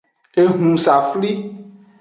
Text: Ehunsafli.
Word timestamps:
Ehunsafli. 0.41 1.31